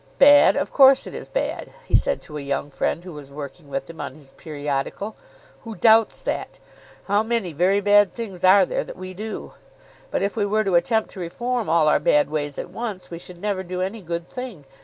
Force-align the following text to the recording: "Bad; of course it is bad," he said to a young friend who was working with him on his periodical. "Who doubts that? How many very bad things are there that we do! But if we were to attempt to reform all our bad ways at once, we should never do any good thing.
"Bad; 0.17 0.55
of 0.55 0.71
course 0.73 1.05
it 1.05 1.13
is 1.13 1.27
bad," 1.27 1.73
he 1.85 1.93
said 1.93 2.23
to 2.23 2.35
a 2.35 2.41
young 2.41 2.71
friend 2.71 3.03
who 3.03 3.13
was 3.13 3.29
working 3.29 3.69
with 3.69 3.87
him 3.87 4.01
on 4.01 4.15
his 4.15 4.31
periodical. 4.31 5.15
"Who 5.63 5.75
doubts 5.75 6.21
that? 6.21 6.57
How 7.03 7.21
many 7.21 7.53
very 7.53 7.81
bad 7.81 8.15
things 8.15 8.43
are 8.43 8.65
there 8.65 8.83
that 8.83 8.97
we 8.97 9.13
do! 9.13 9.53
But 10.09 10.23
if 10.23 10.35
we 10.35 10.43
were 10.47 10.63
to 10.63 10.73
attempt 10.73 11.11
to 11.11 11.19
reform 11.19 11.69
all 11.69 11.87
our 11.87 11.99
bad 11.99 12.31
ways 12.31 12.57
at 12.57 12.71
once, 12.71 13.11
we 13.11 13.19
should 13.19 13.39
never 13.39 13.61
do 13.61 13.83
any 13.83 14.01
good 14.01 14.27
thing. 14.27 14.65